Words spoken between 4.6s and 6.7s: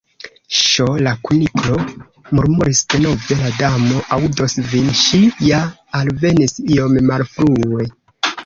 vin. Ŝi ja alvenis